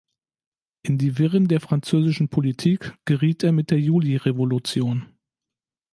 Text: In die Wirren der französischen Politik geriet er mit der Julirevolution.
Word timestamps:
In 0.81 0.97
die 0.97 1.19
Wirren 1.19 1.47
der 1.47 1.61
französischen 1.61 2.27
Politik 2.27 2.95
geriet 3.05 3.43
er 3.43 3.51
mit 3.51 3.69
der 3.69 3.79
Julirevolution. 3.79 5.05